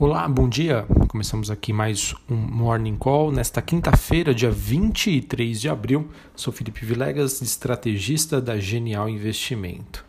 [0.00, 0.86] Olá, bom dia.
[1.08, 6.08] Começamos aqui mais um Morning Call nesta quinta-feira, dia 23 de abril.
[6.34, 10.02] Sou Felipe Vilegas, estrategista da Genial Investimento.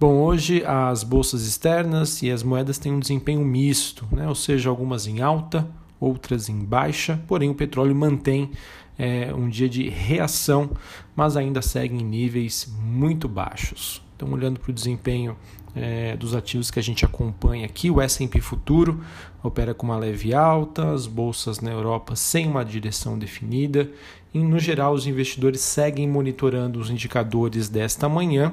[0.00, 4.26] Bom, hoje as bolsas externas e as moedas têm um desempenho misto, né?
[4.26, 5.68] ou seja, algumas em alta,
[6.00, 8.50] outras em baixa, porém o petróleo mantém
[8.98, 10.68] é, um dia de reação,
[11.14, 14.02] mas ainda segue em níveis muito baixos.
[14.16, 15.36] Então, olhando para o desempenho
[15.80, 19.00] é, dos ativos que a gente acompanha aqui, o S&P Futuro
[19.42, 23.90] opera com uma leve alta, as bolsas na Europa sem uma direção definida.
[24.34, 28.52] E, no geral, os investidores seguem monitorando os indicadores desta manhã,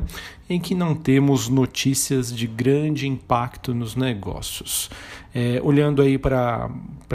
[0.50, 4.90] em que não temos notícias de grande impacto nos negócios.
[5.34, 6.70] É, olhando aí para,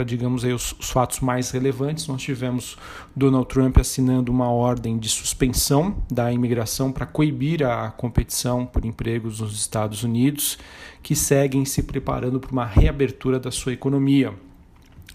[0.05, 2.77] digamos, aí os, os, fatos mais relevantes, nós tivemos
[3.15, 9.39] Donald Trump assinando uma ordem de suspensão da imigração para coibir a competição por empregos
[9.39, 10.57] nos Estados Unidos,
[11.01, 14.33] que seguem se preparando para uma reabertura da sua economia.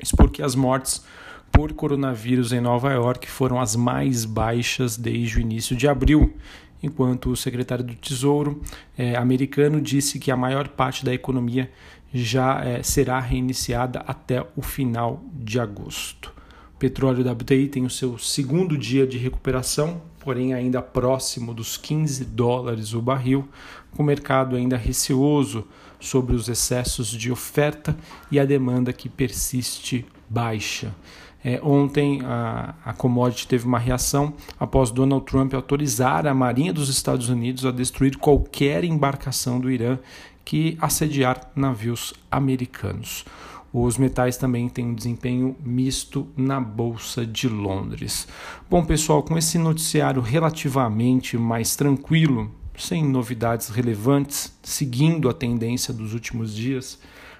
[0.02, 1.04] Isso porque as mortes
[1.50, 6.34] por coronavírus em Nova York foram as mais baixas desde o início de abril
[6.82, 8.62] enquanto o secretário do Tesouro
[8.96, 11.70] é, americano disse que a maior parte da economia
[12.12, 16.32] já é, será reiniciada até o final de agosto.
[16.78, 22.92] Petróleo WTI tem o seu segundo dia de recuperação, porém ainda próximo dos 15 dólares
[22.92, 23.48] o barril,
[23.92, 25.66] com o mercado ainda receoso
[25.98, 27.96] sobre os excessos de oferta
[28.30, 30.94] e a demanda que persiste baixa.
[31.42, 36.88] É, ontem a, a commodity teve uma reação após Donald Trump autorizar a Marinha dos
[36.88, 39.98] Estados Unidos a destruir qualquer embarcação do Irã
[40.44, 43.24] que assediar navios americanos.
[43.72, 48.26] Os metais também têm um desempenho misto na Bolsa de Londres.
[48.70, 56.14] Bom, pessoal, com esse noticiário relativamente mais tranquilo, sem novidades relevantes, seguindo a tendência dos
[56.14, 56.98] últimos dias,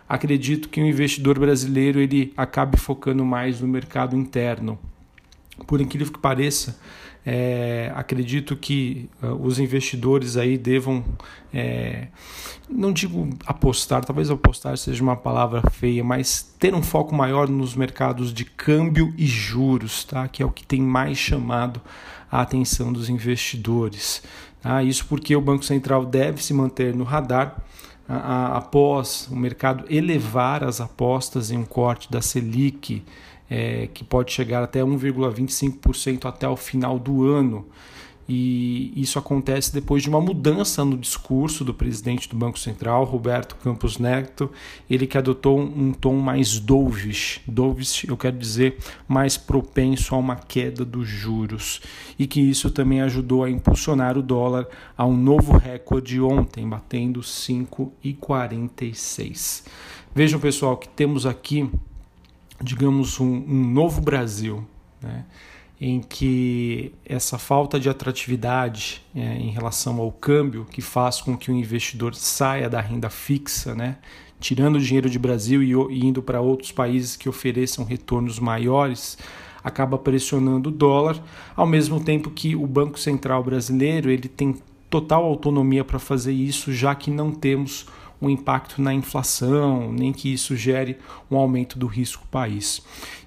[0.09, 4.79] acredito que o investidor brasileiro ele acabe focando mais no mercado interno.
[5.67, 6.79] Por incrível que pareça,
[7.29, 11.05] é, acredito que uh, os investidores aí devam,
[11.53, 12.07] é,
[12.71, 17.75] não digo apostar, talvez apostar seja uma palavra feia, mas ter um foco maior nos
[17.75, 20.29] mercados de câmbio e juros, tá?
[20.29, 21.81] que é o que tem mais chamado
[22.31, 24.23] a atenção dos investidores.
[24.63, 24.85] Tá?
[24.85, 27.57] Isso porque o Banco Central deve se manter no radar
[28.09, 33.03] após o mercado elevar as apostas em um corte da Selic,
[33.51, 37.67] é, que pode chegar até 1,25% até o final do ano.
[38.29, 43.55] E isso acontece depois de uma mudança no discurso do presidente do Banco Central, Roberto
[43.57, 44.51] Campos Neto,
[44.91, 50.35] ele que adotou um tom mais dovish, dovish eu quero dizer mais propenso a uma
[50.35, 51.81] queda dos juros,
[52.19, 54.67] e que isso também ajudou a impulsionar o dólar
[54.99, 59.63] a um novo recorde ontem, batendo 5,46.
[60.13, 61.71] Vejam pessoal que temos aqui,
[62.63, 64.67] digamos, um, um novo Brasil,
[65.03, 65.25] né?
[65.81, 71.51] em que essa falta de atratividade é, em relação ao câmbio, que faz com que
[71.51, 73.97] o investidor saia da renda fixa, né,
[74.41, 79.19] tirando o dinheiro de Brasil e, e indo para outros países que ofereçam retornos maiores,
[79.63, 81.23] acaba pressionando o dólar,
[81.55, 84.55] ao mesmo tempo que o Banco Central brasileiro ele tem
[84.89, 87.87] total autonomia para fazer isso, já que não temos
[88.21, 90.99] um impacto na inflação, nem que isso gere
[91.31, 92.83] um aumento do risco país.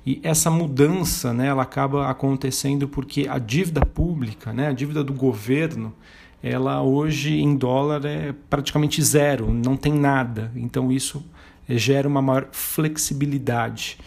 [0.05, 5.13] E essa mudança, né, ela acaba acontecendo porque a dívida pública, né, a dívida do
[5.13, 5.93] governo,
[6.41, 10.51] ela hoje em dólar é praticamente zero, não tem nada.
[10.55, 11.23] Então isso
[11.67, 13.97] gera uma maior flexibilidade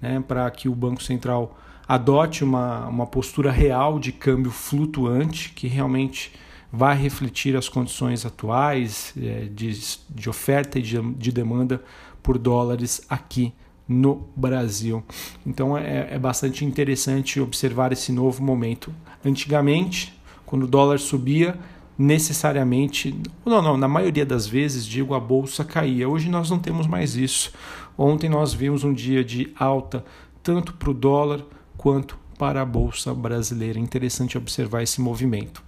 [0.00, 5.68] né, para que o Banco Central adote uma, uma postura real de câmbio flutuante que
[5.68, 6.32] realmente
[6.72, 11.82] vai refletir as condições atuais é, de, de oferta e de, de demanda
[12.22, 13.52] por dólares aqui
[13.86, 15.04] no Brasil.
[15.46, 18.92] Então é, é, bastante interessante observar esse novo momento.
[19.22, 21.58] Antigamente, quando o dólar subia,
[21.98, 26.08] necessariamente, não, não, na maioria das vezes, digo, a bolsa caía.
[26.08, 27.52] Hoje nós não temos mais isso.
[27.98, 30.04] Ontem nós vimos um dia de alta
[30.42, 31.44] tanto para o dólar
[31.76, 33.78] quanto para a bolsa brasileira.
[33.78, 35.62] Interessante observar esse movimento.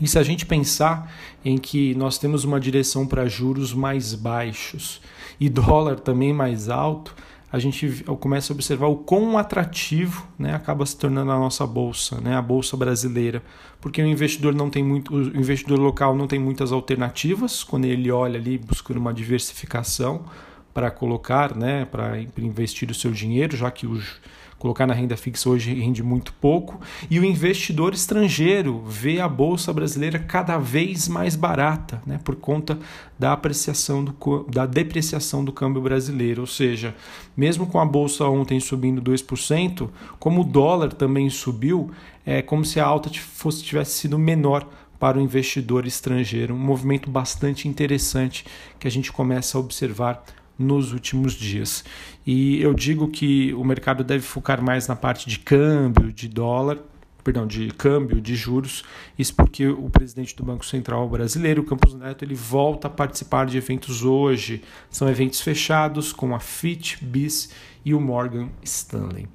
[0.00, 1.12] E se a gente pensar
[1.44, 5.00] em que nós temos uma direção para juros mais baixos
[5.38, 7.14] e dólar também mais alto,
[7.52, 12.18] a gente começa a observar o quão atrativo né, acaba se tornando a nossa bolsa,
[12.18, 13.42] né, a bolsa brasileira,
[13.78, 18.10] porque o investidor não tem muito, o investidor local não tem muitas alternativas quando ele
[18.10, 20.24] olha ali buscando uma diversificação
[20.72, 24.20] para colocar, né, para investir o seu dinheiro, já que os
[24.62, 26.80] colocar na renda fixa hoje rende muito pouco,
[27.10, 32.78] e o investidor estrangeiro vê a bolsa brasileira cada vez mais barata, né, por conta
[33.18, 34.14] da apreciação do,
[34.48, 36.94] da depreciação do câmbio brasileiro, ou seja,
[37.36, 39.88] mesmo com a bolsa ontem subindo 2%,
[40.20, 41.90] como o dólar também subiu,
[42.24, 44.64] é como se a alta fosse tivesse sido menor
[44.96, 48.44] para o investidor estrangeiro, um movimento bastante interessante
[48.78, 50.24] que a gente começa a observar
[50.62, 51.84] nos últimos dias.
[52.26, 56.78] E eu digo que o mercado deve focar mais na parte de câmbio, de dólar,
[57.22, 58.84] perdão, de câmbio, de juros.
[59.18, 63.56] Isso porque o presidente do Banco Central brasileiro, Campos Neto, ele volta a participar de
[63.56, 64.62] eventos hoje.
[64.90, 67.50] São eventos fechados com a Fitch, BIS
[67.84, 69.28] e o Morgan Stanley.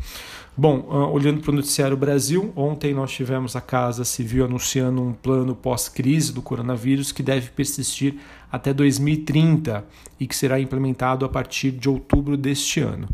[0.55, 5.13] Bom, uh, olhando para o noticiário Brasil, ontem nós tivemos a Casa Civil anunciando um
[5.13, 8.15] plano pós-crise do coronavírus que deve persistir
[8.51, 9.85] até 2030
[10.19, 13.07] e que será implementado a partir de outubro deste ano.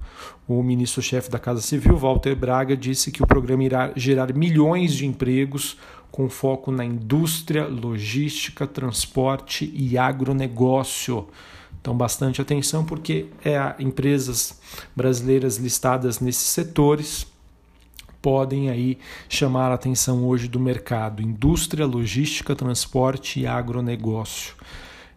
[0.48, 5.06] O ministro-chefe da Casa Civil, Walter Braga, disse que o programa irá gerar milhões de
[5.06, 5.78] empregos
[6.14, 11.28] com foco na indústria, logística, transporte e agronegócio.
[11.84, 14.58] Então, bastante atenção, porque é empresas
[14.96, 17.28] brasileiras listadas nesses setores
[18.22, 18.98] podem aí
[19.28, 24.56] chamar a atenção hoje do mercado: indústria, logística, transporte e agronegócio.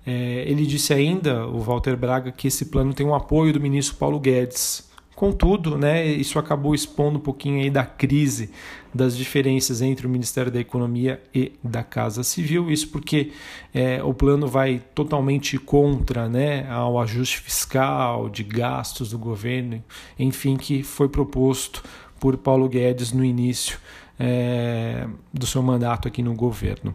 [0.04, 3.96] É, ele disse ainda, o Walter Braga, que esse plano tem o apoio do ministro
[3.96, 4.90] Paulo Guedes.
[5.16, 8.50] Contudo, né, isso acabou expondo um pouquinho aí da crise,
[8.94, 12.70] das diferenças entre o Ministério da Economia e da Casa Civil.
[12.70, 13.32] Isso porque
[13.72, 19.82] é, o plano vai totalmente contra né, ao ajuste fiscal, de gastos do governo,
[20.18, 21.82] enfim, que foi proposto
[22.20, 23.78] por Paulo Guedes no início
[24.18, 25.06] é,
[25.46, 26.94] do seu mandato aqui no governo.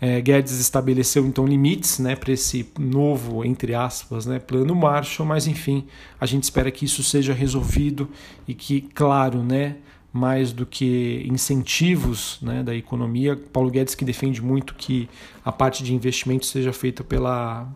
[0.00, 5.46] É, Guedes estabeleceu então limites né, para esse novo, entre aspas, né, plano Marshall, mas
[5.46, 5.86] enfim,
[6.18, 8.08] a gente espera que isso seja resolvido
[8.48, 9.76] e que, claro, né,
[10.12, 15.08] mais do que incentivos né, da economia, Paulo Guedes que defende muito que
[15.44, 17.68] a parte de investimento seja feita pela,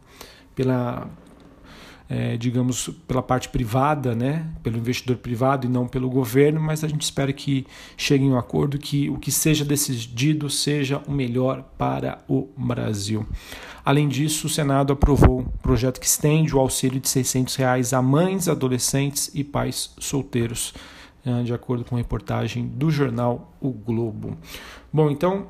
[0.55, 1.09] pela
[2.09, 6.89] é, digamos, pela parte privada, né, pelo investidor privado e não pelo governo, mas a
[6.89, 7.67] gente espera que
[7.97, 13.27] cheguem a um acordo que o que seja decidido seja o melhor para o Brasil.
[13.85, 18.03] Além disso, o Senado aprovou um projeto que estende o auxílio de 600 reais a
[18.03, 20.75] mães, adolescentes e pais solteiros,
[21.25, 24.37] é, de acordo com a reportagem do jornal O Globo.
[24.93, 25.49] Bom, então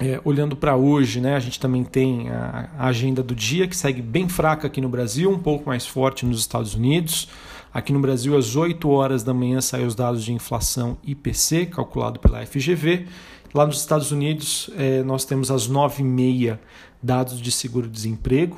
[0.00, 3.76] é, olhando para hoje, né, a gente também tem a, a, agenda do dia que
[3.76, 7.28] segue bem fraca aqui no Brasil, um pouco mais forte nos Estados Unidos.
[7.74, 12.18] Aqui no Brasil, às 8 horas da manhã, saem os dados de inflação IPC, calculado
[12.20, 13.06] pela FGV.
[13.52, 16.58] Lá nos Estados Unidos, é, nós temos às 9h30
[17.02, 18.56] dados de seguro-desemprego,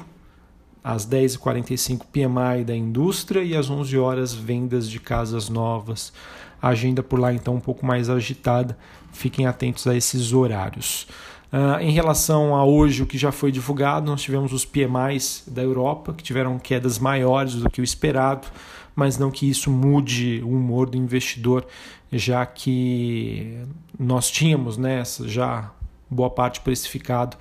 [0.82, 6.12] às 10h45 PMI da indústria e às 11 horas vendas de casas novas.
[6.61, 8.77] A agenda por lá, então, um pouco mais agitada.
[9.12, 11.06] Fiquem atentos a esses horários.
[11.53, 15.62] Uh, em relação a hoje, o que já foi divulgado, nós tivemos os PMIs da
[15.62, 18.47] Europa, que tiveram quedas maiores do que o esperado,
[18.94, 21.67] mas não que isso mude o humor do investidor,
[22.12, 23.59] já que
[23.99, 25.73] nós tínhamos né, já
[26.09, 27.37] boa parte precificado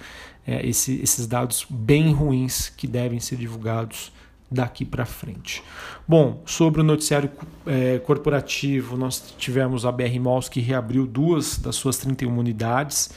[0.49, 4.11] é, esse, esses dados bem ruins que devem ser divulgados
[4.49, 5.61] daqui para frente.
[6.07, 7.29] Bom, sobre o noticiário
[7.67, 13.11] é, corporativo, nós tivemos a BR Malls que reabriu duas das suas 31 unidades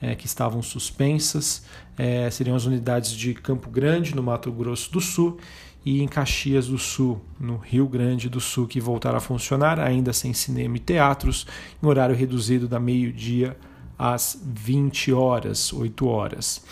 [0.00, 1.62] é, que estavam suspensas.
[1.98, 5.36] É, seriam as unidades de Campo Grande, no Mato Grosso do Sul,
[5.84, 10.14] e em Caxias do Sul, no Rio Grande do Sul, que voltaram a funcionar, ainda
[10.14, 11.46] sem cinema e teatros,
[11.82, 13.54] em horário reduzido da meio-dia
[13.98, 16.62] às 20 horas, 8 horas.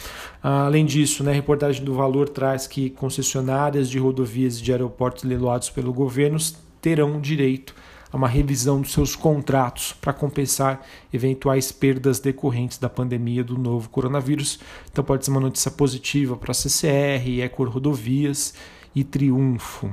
[0.42, 5.24] Além disso, né, a reportagem do Valor traz que concessionárias de rodovias e de aeroportos
[5.24, 6.38] leiloados pelo governo
[6.80, 7.74] terão direito
[8.12, 13.88] a uma revisão dos seus contratos para compensar eventuais perdas decorrentes da pandemia do novo
[13.88, 14.60] coronavírus.
[14.90, 18.54] Então pode ser uma notícia positiva para a CCR, Ecor Rodovias
[18.94, 19.90] e Triunfo.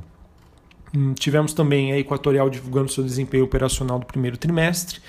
[0.95, 4.99] Hum, tivemos também a Equatorial divulgando seu desempenho operacional do primeiro trimestre.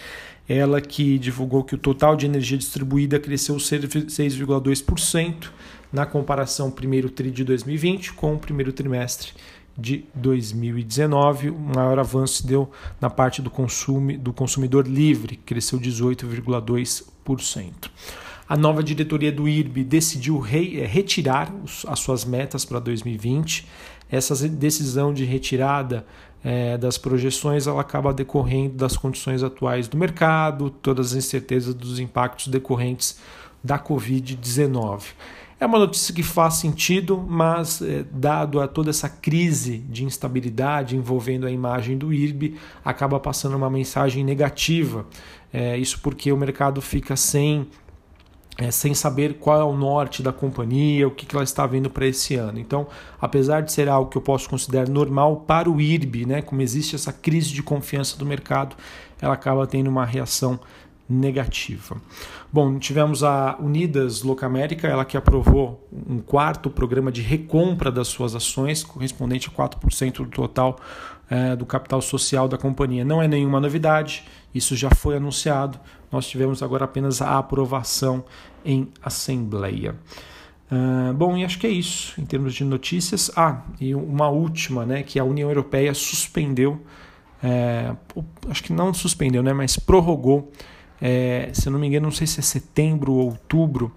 [0.49, 5.51] Ela que divulgou que o total de energia distribuída cresceu 6,2%
[5.93, 9.33] na comparação primeiro tri de 2020 com o primeiro trimestre
[9.77, 11.51] de 2019.
[11.51, 12.71] O maior avanço se deu
[13.01, 17.91] na parte do, consumo, do consumidor livre, que cresceu 18,2%.
[18.47, 21.51] A nova diretoria do IRB decidiu re, eh, retirar
[21.89, 23.67] as suas metas para 2020.
[24.11, 26.05] Essa decisão de retirada
[26.45, 31.99] é, das projeções ela acaba decorrendo das condições atuais do mercado, todas as incertezas dos
[31.99, 33.19] impactos decorrentes
[33.63, 35.05] da Covid-19.
[35.59, 40.97] É uma notícia que faz sentido, mas é, dado a toda essa crise de instabilidade
[40.97, 45.07] envolvendo a imagem do IRB, acaba passando uma mensagem negativa.
[45.51, 47.67] É, isso porque o mercado fica sem
[48.57, 51.91] é, sem saber qual é o norte da companhia, o que, que ela está vendo
[51.91, 52.59] para esse ano.
[52.59, 52.87] Então,
[53.21, 56.95] apesar de ser algo que eu posso considerar normal para o IRB, né, como existe
[56.95, 58.77] essa crise de confiança do mercado,
[59.21, 60.61] ela acaba tendo uma reação
[61.09, 61.97] negativa.
[62.53, 68.35] Bom, tivemos a Unidas Locamérica, ela que aprovou um quarto programa de recompra das suas
[68.35, 70.79] ações, correspondente a 4% do total
[71.28, 73.04] é, do capital social da companhia.
[73.04, 75.78] Não é nenhuma novidade, isso já foi anunciado,
[76.11, 78.25] nós tivemos agora apenas a aprovação
[78.64, 79.97] em assembleia.
[80.71, 83.31] Uh, bom, e acho que é isso em termos de notícias.
[83.37, 86.81] Ah, e uma última, né, que a União Europeia suspendeu,
[87.43, 87.95] é,
[88.49, 90.50] acho que não suspendeu, né, mas prorrogou
[91.00, 93.93] é, se eu não me engano, não sei se é setembro ou outubro,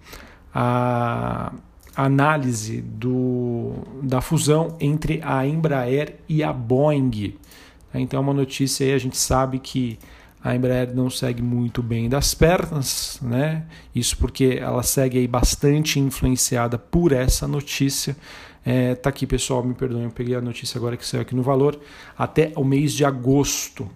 [0.53, 1.53] a
[1.95, 2.81] análise
[4.01, 7.35] da fusão entre a Embraer e a Boeing.
[7.93, 9.97] Então, é uma notícia aí, a gente sabe que
[10.43, 13.65] a Embraer não segue muito bem das pernas, né?
[13.93, 18.15] Isso porque ela segue aí bastante influenciada por essa notícia.
[18.65, 21.41] É, tá aqui, pessoal, me perdoem, eu peguei a notícia agora que saiu aqui no
[21.41, 21.79] valor,
[22.17, 23.89] até o mês de agosto.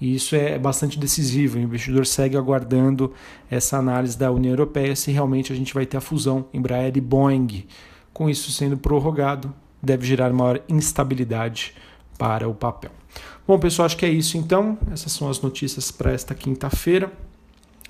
[0.00, 1.56] E isso é bastante decisivo.
[1.56, 3.12] O investidor segue aguardando
[3.50, 7.00] essa análise da União Europeia se realmente a gente vai ter a fusão Embraer e
[7.00, 7.64] Boeing.
[8.14, 9.52] Com isso sendo prorrogado,
[9.82, 11.74] deve gerar maior instabilidade
[12.16, 12.92] para o papel.
[13.46, 14.78] Bom, pessoal, acho que é isso então.
[14.90, 17.12] Essas são as notícias para esta quinta-feira.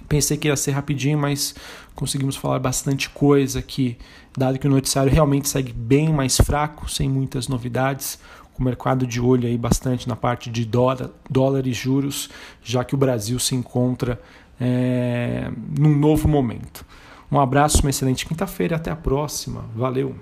[0.09, 1.54] Pensei que ia ser rapidinho, mas
[1.95, 3.97] conseguimos falar bastante coisa aqui,
[4.37, 8.19] dado que o noticiário realmente segue bem mais fraco, sem muitas novidades
[8.59, 12.31] o mercado de olho aí bastante na parte de dólar, dólar e juros,
[12.62, 14.21] já que o Brasil se encontra
[14.61, 16.85] é, num novo momento.
[17.35, 19.64] Um abraço, uma excelente quinta-feira e até a próxima.
[19.75, 20.14] Valeu!